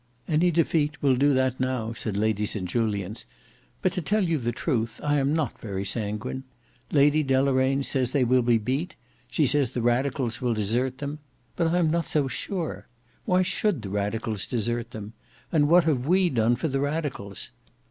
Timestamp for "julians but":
2.67-3.93